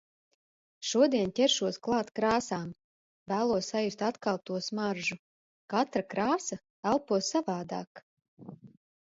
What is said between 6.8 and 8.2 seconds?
elpo savādāk.